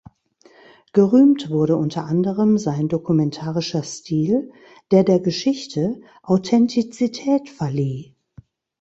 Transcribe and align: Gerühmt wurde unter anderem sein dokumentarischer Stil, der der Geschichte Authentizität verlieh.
Gerühmt 0.93 1.51
wurde 1.51 1.77
unter 1.77 2.05
anderem 2.05 2.57
sein 2.57 2.87
dokumentarischer 2.87 3.83
Stil, 3.83 4.51
der 4.89 5.03
der 5.03 5.19
Geschichte 5.19 6.01
Authentizität 6.23 7.49
verlieh. 7.49 8.15